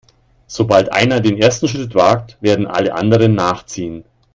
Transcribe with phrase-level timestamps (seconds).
[0.47, 4.03] Sobald einer den ersten Schritt wagt, werden alle anderen nachziehen.